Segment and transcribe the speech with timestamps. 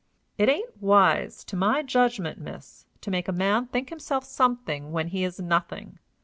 [0.39, 5.09] "It ain't wise, to my judgment, miss, to make a man think himself something when
[5.09, 5.99] he is nothing.